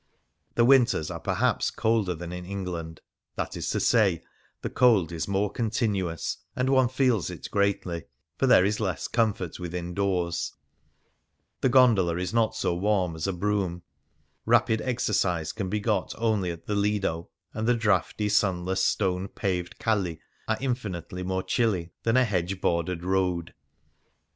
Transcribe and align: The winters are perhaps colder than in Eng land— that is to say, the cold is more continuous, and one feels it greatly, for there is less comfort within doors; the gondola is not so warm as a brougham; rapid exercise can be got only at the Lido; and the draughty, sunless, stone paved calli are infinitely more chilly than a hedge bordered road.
The 0.55 0.65
winters 0.65 1.11
are 1.11 1.19
perhaps 1.19 1.69
colder 1.69 2.15
than 2.15 2.31
in 2.33 2.43
Eng 2.43 2.65
land— 2.65 3.01
that 3.35 3.55
is 3.55 3.69
to 3.69 3.79
say, 3.79 4.23
the 4.63 4.69
cold 4.71 5.11
is 5.11 5.27
more 5.27 5.51
continuous, 5.51 6.37
and 6.55 6.71
one 6.71 6.87
feels 6.87 7.29
it 7.29 7.51
greatly, 7.51 8.05
for 8.35 8.47
there 8.47 8.65
is 8.65 8.79
less 8.79 9.07
comfort 9.07 9.59
within 9.59 9.93
doors; 9.93 10.53
the 11.59 11.69
gondola 11.69 12.17
is 12.17 12.33
not 12.33 12.55
so 12.55 12.73
warm 12.73 13.15
as 13.15 13.27
a 13.27 13.31
brougham; 13.33 13.83
rapid 14.43 14.81
exercise 14.81 15.51
can 15.53 15.69
be 15.69 15.79
got 15.79 16.15
only 16.17 16.49
at 16.49 16.65
the 16.65 16.73
Lido; 16.73 17.29
and 17.53 17.67
the 17.67 17.75
draughty, 17.75 18.27
sunless, 18.27 18.83
stone 18.83 19.27
paved 19.27 19.77
calli 19.77 20.17
are 20.47 20.57
infinitely 20.59 21.21
more 21.21 21.43
chilly 21.43 21.91
than 22.01 22.17
a 22.17 22.25
hedge 22.25 22.59
bordered 22.59 23.03
road. 23.03 23.53